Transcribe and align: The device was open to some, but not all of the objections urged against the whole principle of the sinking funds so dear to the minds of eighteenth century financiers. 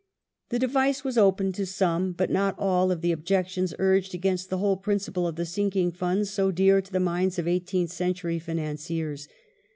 The 0.49 0.57
device 0.57 1.03
was 1.03 1.15
open 1.15 1.51
to 1.51 1.63
some, 1.63 2.13
but 2.13 2.31
not 2.31 2.57
all 2.57 2.91
of 2.91 3.01
the 3.01 3.11
objections 3.11 3.75
urged 3.77 4.15
against 4.15 4.49
the 4.49 4.57
whole 4.57 4.75
principle 4.77 5.27
of 5.27 5.35
the 5.35 5.45
sinking 5.45 5.91
funds 5.91 6.31
so 6.31 6.49
dear 6.49 6.81
to 6.81 6.91
the 6.91 6.99
minds 6.99 7.37
of 7.37 7.47
eighteenth 7.47 7.91
century 7.91 8.39
financiers. 8.39 9.27